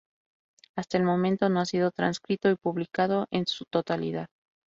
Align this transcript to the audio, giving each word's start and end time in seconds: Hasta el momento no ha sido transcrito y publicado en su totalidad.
Hasta 0.75 0.97
el 0.97 1.03
momento 1.03 1.47
no 1.49 1.59
ha 1.59 1.65
sido 1.67 1.91
transcrito 1.91 2.49
y 2.49 2.55
publicado 2.55 3.27
en 3.29 3.45
su 3.45 3.65
totalidad. 3.65 4.29